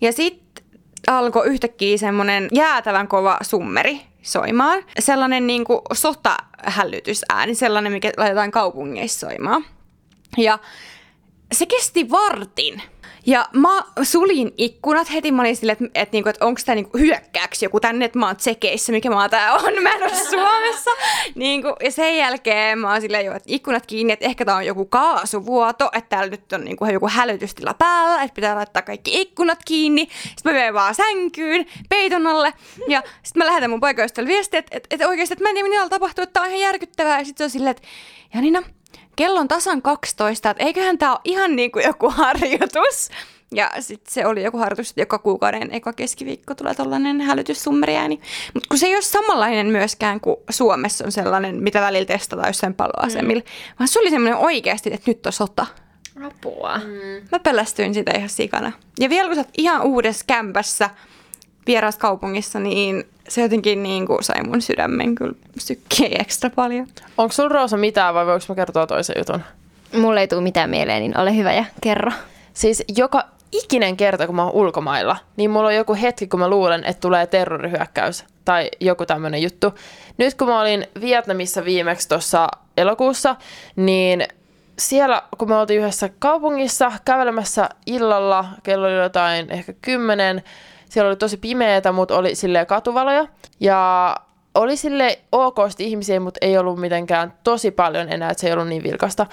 [0.00, 0.64] Ja sitten
[1.06, 4.84] alkoi yhtäkkiä semmoinen jäätävän kova summeri soimaan.
[4.98, 9.64] Sellainen niinku sotahälytysääni, sellainen, mikä laitetaan kaupungeissa soimaan.
[10.38, 10.58] Ja
[11.52, 12.82] se kesti vartin.
[13.26, 16.98] Ja mä sulin ikkunat heti, mä olin silleen, että, että, niinku, että onko tämä niinku
[16.98, 20.90] hyökkääksi joku tänne, että mä oon tsekeissä, mikä maa tää on, mä en ole Suomessa.
[21.34, 24.66] niinku, ja sen jälkeen mä oon silleen jo, että ikkunat kiinni, että ehkä tää on
[24.66, 29.58] joku kaasuvuoto, että täällä nyt on niinku joku hälytystila päällä, että pitää laittaa kaikki ikkunat
[29.64, 30.08] kiinni.
[30.22, 32.52] Sitten mä menen vaan sänkyyn, peiton alle,
[32.88, 35.68] ja sitten mä lähetän mun poikaystävälle viestiä, että, että, että oikeasti, että mä en tiedä,
[35.68, 37.18] mitä tapahtuu, että tää on ihan järkyttävää.
[37.18, 37.88] Ja sitten se on silleen, että
[38.34, 38.62] Janina,
[39.16, 43.10] kello on tasan 12, että eiköhän tämä ole ihan niin kuin joku harjoitus.
[43.54, 48.20] Ja sitten se oli joku harjoitus, että joka kuukauden eka keskiviikko tulee tällainen hälytyssummeriääni.
[48.54, 52.74] Mutta kun se ei ole samanlainen myöskään kuin Suomessa on sellainen, mitä välillä testataan jossain
[52.74, 53.42] paloasemilla.
[53.42, 53.76] Mm.
[53.78, 55.66] Vaan se oli semmoinen oikeasti, että nyt on sota.
[56.26, 56.78] Apua.
[56.78, 57.28] Mm.
[57.32, 58.72] Mä pelästyin sitä ihan sikana.
[59.00, 60.90] Ja vielä kun sä oot ihan uudessa kämpässä,
[61.66, 66.86] vieraassa kaupungissa, niin se jotenkin niin kuin sai mun sydämen kyllä sykkiä ekstra paljon.
[67.18, 69.42] Onko sulla Roosa mitään vai voiko mä kertoa toisen jutun?
[69.92, 72.12] Mulle ei tule mitään mieleen, niin ole hyvä ja kerro.
[72.52, 76.48] Siis joka ikinen kerta, kun mä oon ulkomailla, niin mulla on joku hetki, kun mä
[76.48, 79.74] luulen, että tulee terrorihyökkäys tai joku tämmöinen juttu.
[80.18, 83.36] Nyt kun mä olin Vietnamissa viimeksi tuossa elokuussa,
[83.76, 84.24] niin
[84.78, 90.42] siellä, kun me oltiin yhdessä kaupungissa kävelemässä illalla, kello oli jotain ehkä kymmenen,
[90.92, 93.26] siellä oli tosi pimeätä, mutta oli sille katuvaloja.
[93.60, 94.16] Ja
[94.54, 98.68] oli sille okosti ihmisiä, mutta ei ollut mitenkään tosi paljon enää, että se ei ollut
[98.68, 99.26] niin vilkasta.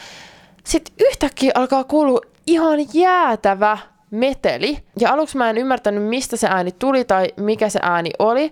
[0.64, 3.78] Sitten yhtäkkiä alkaa kuulua ihan jäätävä
[4.12, 4.78] meteli.
[5.00, 8.46] Ja aluksi mä en ymmärtänyt, mistä se ääni tuli tai mikä se ääni oli.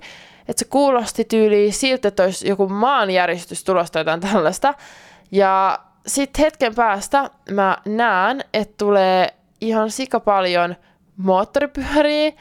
[0.47, 4.73] Että se kuulosti tyyliin siltä, että olisi joku maanjäristys tulosta jotain tällaista.
[5.31, 10.75] Ja sitten hetken päästä mä näen, että tulee ihan sika paljon
[11.17, 12.31] moottoripyöriä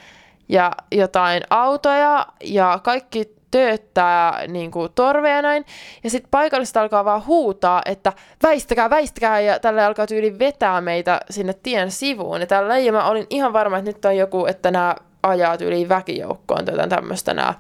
[0.49, 5.65] ja jotain autoja ja kaikki tööttää niin kuin torveja näin.
[6.05, 11.21] Ja sitten paikallista alkaa vaan huutaa, että väistäkää, väistäkää ja tälle alkaa tyyli vetää meitä
[11.31, 12.41] sinne tien sivuun.
[12.41, 15.89] Ja tällä ja mä olin ihan varma, että nyt on joku, että nämä ajaa tyyliin
[15.89, 17.55] väkijoukkoon tai jotain tämmöistä nämä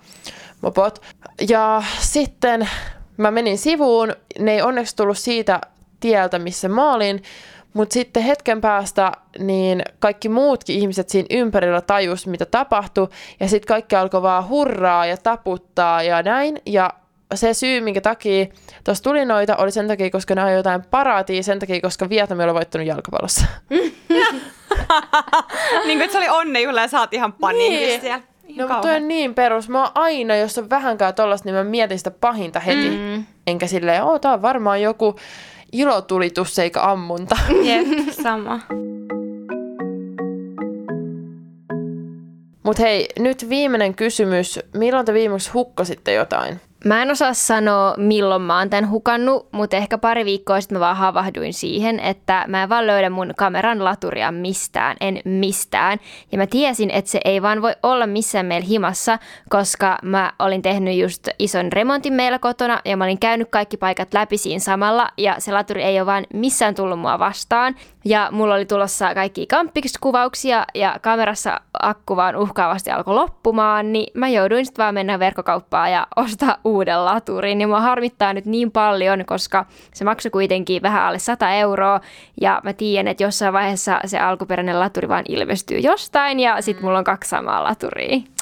[0.60, 1.02] mopot.
[1.48, 2.68] Ja sitten
[3.16, 5.60] mä menin sivuun, ne ei onneksi tullut siitä
[6.00, 7.22] tieltä, missä mä olin,
[7.76, 13.08] Mutta sitten hetken päästä niin kaikki muutkin ihmiset siinä ympärillä tajus, mitä tapahtui.
[13.40, 16.60] Ja sitten kaikki alkoi vaan hurraa ja taputtaa ja näin.
[16.66, 16.90] Ja
[17.34, 18.46] se syy, minkä takia
[18.84, 22.44] tuossa tuli noita, oli sen takia, koska ne ajoi jotain paraatia, sen takia, koska Vietnami
[22.44, 23.44] oli voittanut jalkapallossa.
[25.86, 28.22] niin kuin, se oli onnejuhla ja saat ihan paniikissa Niin.
[28.58, 29.68] No, mutta toi on niin perus.
[29.68, 32.90] Mä oon aina, jos on vähänkään tollasta, niin mä mietin sitä pahinta heti.
[32.90, 33.24] Mm.
[33.46, 35.16] Enkä silleen, oo, tää on varmaan joku
[35.72, 37.36] ilotulitus eikä ammunta.
[37.62, 37.86] Jep,
[38.22, 38.60] sama.
[42.62, 44.60] Mutta hei, nyt viimeinen kysymys.
[44.74, 46.60] Milloin te viimeksi hukkasitte jotain?
[46.84, 50.80] Mä en osaa sanoa, milloin mä oon tämän hukannut, mutta ehkä pari viikkoa sitten mä
[50.80, 55.98] vaan havahduin siihen, että mä en vaan löydä mun kameran laturia mistään, en mistään.
[56.32, 60.62] Ja mä tiesin, että se ei vaan voi olla missään meillä himassa, koska mä olin
[60.62, 65.08] tehnyt just ison remontin meillä kotona ja mä olin käynyt kaikki paikat läpi siinä samalla
[65.18, 67.74] ja se laturi ei ole vaan missään tullut mua vastaan.
[68.06, 74.28] Ja mulla oli tulossa kaikki kamppikskuvauksia ja kamerassa akku vaan uhkaavasti alkoi loppumaan, niin mä
[74.28, 77.60] jouduin sitten vaan mennä verkkokauppaan ja ostaa uuden laturin.
[77.60, 82.00] Ja mua harmittaa nyt niin paljon, koska se maksoi kuitenkin vähän alle 100 euroa
[82.40, 86.98] ja mä tiedän, että jossain vaiheessa se alkuperäinen laturi vaan ilmestyy jostain ja sitten mulla
[86.98, 88.35] on kaksi samaa laturia.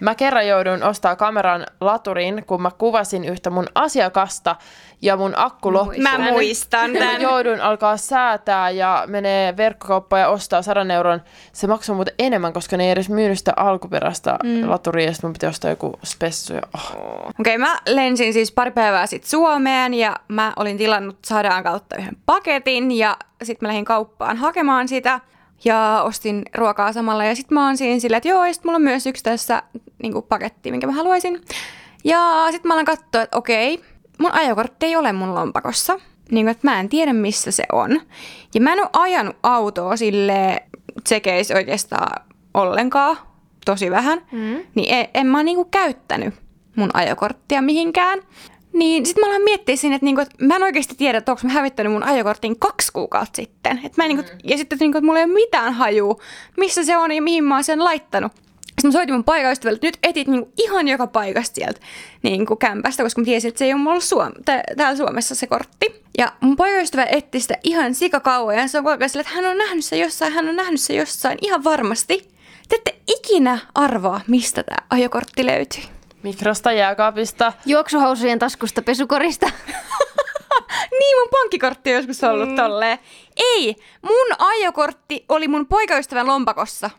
[0.00, 4.56] Mä kerran jouduin ostaa kameran laturin, kun mä kuvasin yhtä mun asiakasta
[5.02, 5.98] ja mun akku loppui.
[5.98, 7.20] Mä muistan Mä tämän.
[7.20, 11.22] jouduin alkaa säätää ja menee verkkokauppaan ja ostaa 100 euron.
[11.52, 14.70] Se maksoi muuten enemmän, koska ne ei edes myynyt sitä alkuperäistä mm.
[14.70, 16.54] laturia ja sitten mun piti ostaa joku spessu.
[16.54, 16.90] Ja, oh.
[16.94, 21.96] Okei, okay, mä lensin siis pari päivää sitten Suomeen ja mä olin tilannut Sadaan kautta
[21.96, 25.20] yhden paketin ja sitten mä lähdin kauppaan hakemaan sitä
[25.64, 28.76] ja ostin ruokaa samalla ja sitten mä oon siinä silleen, että joo, ja sit mulla
[28.76, 29.62] on myös yksi tässä
[30.02, 31.40] niin paketti, minkä mä haluaisin.
[32.04, 33.80] Ja sitten mä alan katsoa, että okei,
[34.18, 35.98] mun ajokortti ei ole mun lompakossa.
[36.30, 38.00] Niin kuin, että mä en tiedä, missä se on.
[38.54, 40.62] Ja mä en ole ajanut autoa sille
[41.04, 43.16] tsekeis oikeastaan ollenkaan,
[43.64, 44.22] tosi vähän.
[44.32, 44.56] Mm.
[44.74, 46.34] Niin en, en mä oon niinku käyttänyt
[46.76, 48.18] mun ajokorttia mihinkään.
[48.72, 51.40] Niin sit mä alan miettiä siinä, että, niinku, että mä en oikeasti tiedä, että onko
[51.44, 53.80] mä hävittänyt mun ajokortin kaksi kuukautta sitten.
[53.84, 56.16] Et mä en, niinku, ja sitten, että, niinku, että mulla ei ole mitään hajua,
[56.56, 58.32] missä se on ja mihin mä oon sen laittanut.
[58.80, 61.80] Sitten mä soitin mun paikaystävälle, että nyt etit niinku ihan joka paikasta sieltä
[62.22, 65.46] niinku kämpästä, koska mä tiesin, että se ei ole mulla Suom- tä- täällä Suomessa se
[65.46, 66.02] kortti.
[66.18, 69.84] Ja mun poikaystävä etti sitä ihan sikakauan ja se on koko että hän on nähnyt
[69.84, 72.28] se jossain, hän on nähnyt se jossain ihan varmasti.
[72.68, 75.82] Te ette ikinä arvaa, mistä tämä ajokortti löytyy.
[76.22, 77.52] Mikrosta, jääkaapista.
[77.66, 79.50] Juoksuhousujen taskusta pesukorista.
[80.98, 82.56] Niin, mun pankkikortti on joskus ollut mm.
[82.56, 82.98] tolleen.
[83.36, 86.90] Ei, mun ajokortti oli mun poikaystävän lompakossa.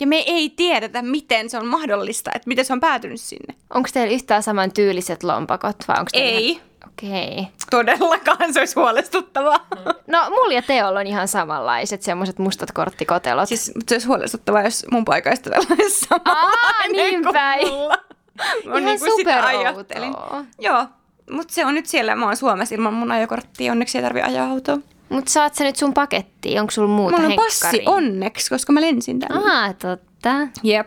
[0.00, 3.54] Ja me ei tiedetä, miten se on mahdollista, että miten se on päätynyt sinne.
[3.74, 6.50] Onko teillä yhtään saman tyyliset lompakot vai onko Ei.
[6.50, 6.62] Ihan...
[6.86, 7.32] Okei.
[7.32, 7.44] Okay.
[7.70, 9.66] Todellakaan se olisi huolestuttavaa.
[10.06, 13.48] No, mulla ja Teolla on ihan samanlaiset semmoiset mustat korttikotelot.
[13.48, 17.68] Siis se olisi huolestuttavaa, jos mun poikaystävällä olisi Aa, samanlainen niin kuin päin.
[17.68, 17.98] mulla.
[18.64, 20.14] Ihan niinku sitä ajattelin.
[20.58, 20.86] Joo,
[21.30, 22.16] mutta se on nyt siellä.
[22.16, 23.72] Mä oon Suomessa ilman mun ajokorttia.
[23.72, 24.78] Onneksi ei tarvi ajaa autoa.
[25.08, 26.60] Mutta saat sä nyt sun pakettiin?
[26.60, 29.52] Onko sulla muuta Mulla on passi onneksi, koska mä lensin tänne.
[29.52, 30.30] Ah, totta.
[30.62, 30.86] Jep.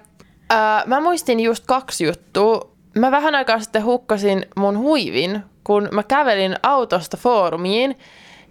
[0.51, 2.71] Öö, mä muistin just kaksi juttua.
[2.95, 7.97] Mä vähän aikaa sitten hukkasin mun huivin, kun mä kävelin autosta foorumiin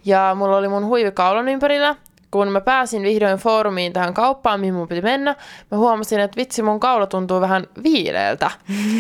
[0.05, 1.97] ja mulla oli mun huivi kaulon ympärillä.
[2.31, 5.37] Kun mä pääsin vihdoin foorumiin tähän kauppaan, mihin mun piti mennä,
[5.71, 8.51] mä huomasin, että vitsi, mun kaula tuntuu vähän viileältä.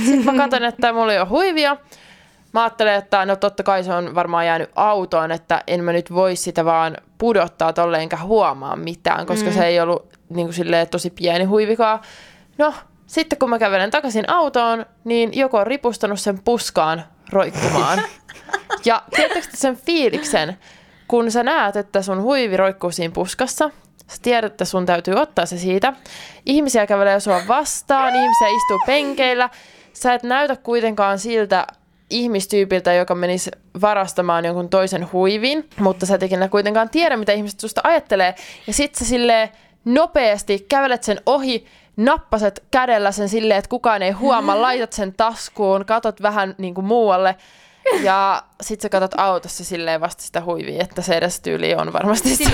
[0.04, 1.76] Sitten mä katson, että mulla ei ole huivia.
[2.52, 6.14] Mä ajattelen, että no totta kai se on varmaan jäänyt autoon, että en mä nyt
[6.14, 9.54] voi sitä vaan pudottaa tolleen enkä huomaa mitään, koska mm.
[9.54, 12.02] se ei ollut niin kuin silleen, tosi pieni huivikaa.
[12.58, 12.74] No,
[13.06, 18.02] sitten kun mä kävelen takaisin autoon, niin joku on ripustanut sen puskaan roikkumaan.
[18.84, 20.58] ja tiedättekö te sen fiiliksen,
[21.08, 23.70] kun sä näet, että sun huivi roikkuu siinä puskassa,
[24.06, 25.92] sä tiedät, että sun täytyy ottaa se siitä.
[26.46, 29.50] Ihmisiä kävelee sua vastaan, ihmisiä istuu penkeillä.
[29.92, 31.66] Sä et näytä kuitenkaan siltä
[32.10, 37.60] ihmistyypiltä, joka menisi varastamaan jonkun toisen huivin, mutta sä et ikinä kuitenkaan tiedä, mitä ihmiset
[37.60, 38.34] susta ajattelee.
[38.66, 39.48] Ja sit sä silleen
[39.84, 41.66] nopeasti kävelet sen ohi,
[41.96, 46.84] nappaset kädellä sen silleen, että kukaan ei huomaa, laitat sen taskuun, katot vähän niin kuin
[46.84, 47.36] muualle.
[48.02, 52.36] Ja sit sä katot autossa silleen vasta sitä huivia, että se edes tyyli on varmasti
[52.36, 52.44] se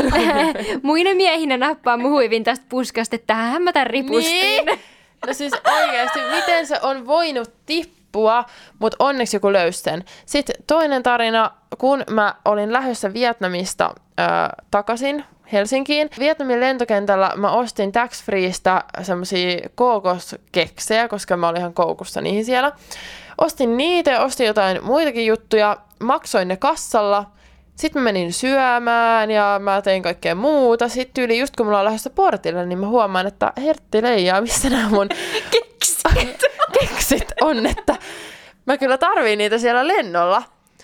[0.82, 4.66] Muina miehinä nappaa mun huivin tästä puskasta, että tähän mä tän ripustin.
[4.66, 4.80] Niin.
[5.26, 8.44] No siis oikeasti, miten se on voinut tippua,
[8.78, 10.04] mutta onneksi joku löysi sen.
[10.26, 16.10] Sitten toinen tarina, kun mä olin lähdössä Vietnamista äh, takaisin Helsinkiin.
[16.18, 22.72] Vietnamin lentokentällä mä ostin tax freeista semmosia kookoskeksejä, koska mä olin ihan koukussa niihin siellä.
[23.38, 27.26] Ostin niitä ja ostin jotain muitakin juttuja, maksoin ne kassalla.
[27.76, 30.88] Sitten mä menin syömään ja mä tein kaikkea muuta.
[30.88, 34.70] Sitten yli just kun mulla on lähdössä portille, niin mä huomaan, että hertti leijaa, missä
[34.70, 35.08] nämä mun
[35.52, 36.40] Keksit.
[36.80, 37.96] keksit on, että
[38.66, 40.42] mä kyllä tarviin niitä siellä lennolla.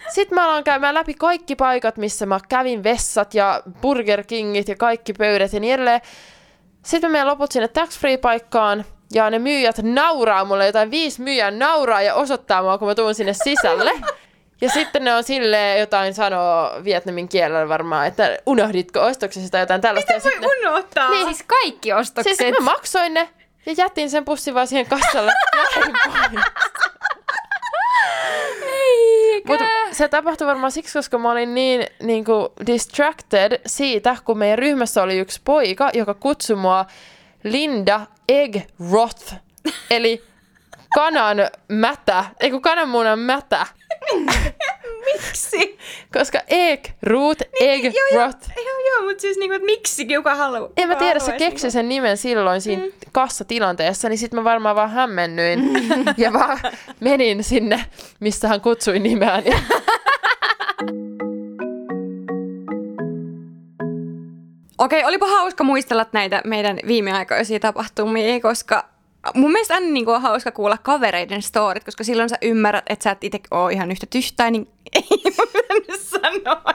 [0.08, 4.76] Sitten mä alan käymään läpi kaikki paikat, missä mä kävin vessat ja Burger Kingit ja
[4.76, 6.00] kaikki pöydät ja niin edelleen.
[6.84, 12.02] Sitten mä menen loput sinne tax-free-paikkaan ja ne myyjät nauraa mulle, jotain viisi myyjää nauraa
[12.02, 13.92] ja osoittaa mua, kun mä tuun sinne sisälle.
[14.60, 19.80] Ja sitten ne on silleen jotain sanoo vietnamin kielellä varmaan, että unohditko ostoksesi tai jotain
[19.80, 20.12] tällaista.
[20.12, 21.10] ja Voi sitten ne- unohtaa.
[21.10, 22.36] Niin, siis kaikki ostokset.
[22.36, 23.28] Siis mä maksoin ne
[23.66, 25.32] ja jätin sen pussin vaan siihen kassalle.
[29.46, 34.58] Mutta se tapahtui varmaan siksi, koska mä olin niin, niin kuin distracted siitä, kun meidän
[34.58, 36.86] ryhmässä oli yksi poika, joka kutsui mua
[37.44, 38.56] Linda Egg
[38.92, 39.34] Roth,
[39.90, 40.24] eli
[40.94, 41.36] kanan
[41.68, 43.66] mätä, ei kun kananmunan mätä,
[45.04, 45.78] Miksi?
[46.12, 48.50] koska egg root, egg Joo, joo, roth.
[48.56, 50.70] joo, joo, mutta siis niinku, että miksi kuka haluaa?
[50.76, 52.92] En mä tiedä, se keksi sen nimen silloin siinä mm.
[53.12, 55.72] kassatilanteessa, niin sitten mä varmaan vaan hämmennyin
[56.16, 56.58] ja vaan
[57.00, 57.84] menin sinne,
[58.20, 59.44] missä hän kutsui nimeään.
[64.78, 68.84] Okei, olipa hauska muistella näitä meidän viimeaikaisia tapahtumia, koska
[69.34, 73.10] mun mielestä aina niin on hauska kuulla kavereiden storit, koska silloin sä ymmärrät, että sä
[73.10, 74.66] et itse ole ihan yhtä tyhtäinen.
[74.94, 76.74] Ei mun pitänyt sanoa.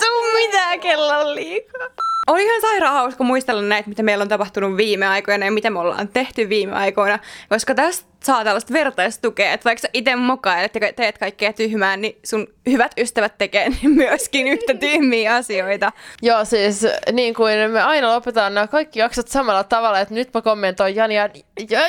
[0.00, 1.88] Tuu mitään kello on liikaa.
[2.26, 5.78] Oli ihan sairaan hauska muistella näitä, mitä meillä on tapahtunut viime aikoina ja mitä me
[5.78, 10.92] ollaan tehty viime aikoina, koska tästä saa tällaista vertaistukea, että vaikka sä itse mokailet ja
[10.92, 15.92] teet kaikkea tyhmää, niin sun hyvät ystävät tekee niin myöskin yhtä tyhmiä asioita.
[16.22, 20.42] Joo, siis niin kuin me aina lopetaan nämä kaikki jaksot samalla tavalla, että nyt mä
[20.42, 21.28] kommentoin Jania
[21.70, 21.88] ja,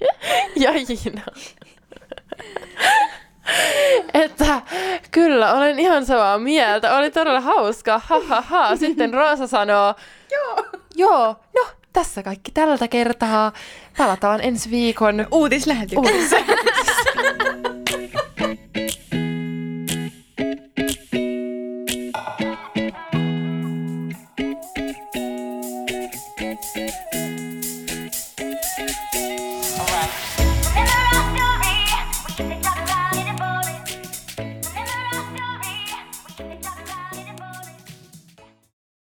[0.00, 0.10] ja,
[0.62, 1.22] ja Jiina.
[4.14, 4.62] Että
[5.10, 6.96] kyllä, olen ihan samaa mieltä.
[6.96, 8.00] Oli todella hauska.
[8.04, 8.76] Ha, ha, ha.
[8.76, 9.94] Sitten Roosa sanoo,
[10.32, 10.64] Joo.
[10.96, 13.52] joo, no tässä kaikki tältä kertaa.
[13.98, 16.36] Palataan ensi viikon uutislähetyksessä.
[16.36, 17.75] Uutis-